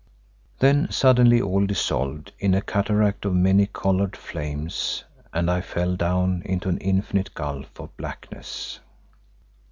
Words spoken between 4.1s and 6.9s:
flames and I fell down into an